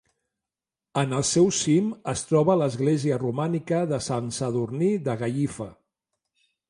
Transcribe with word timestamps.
En 1.01 1.11
el 1.17 1.25
seu 1.31 1.49
cim 1.57 1.91
es 2.13 2.23
troba 2.29 2.55
l'església 2.61 3.19
romànica 3.25 3.83
de 3.93 4.01
Sant 4.07 4.33
Sadurní 4.39 4.89
de 5.11 5.17
Gallifa. 5.23 5.69